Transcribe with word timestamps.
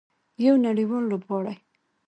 یو 0.45 0.55
نړیوال 0.65 1.03
لوبغاړی. 1.11 1.55